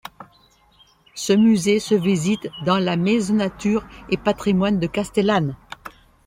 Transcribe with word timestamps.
Ce 1.13 1.31
musée 1.31 1.79
se 1.79 1.93
visite 1.93 2.47
dans 2.65 2.79
la 2.79 2.97
Maison 2.97 3.35
Nature 3.35 3.85
et 4.09 4.17
Patrimoine 4.17 4.79
de 4.79 4.87
Castellane. 4.87 5.55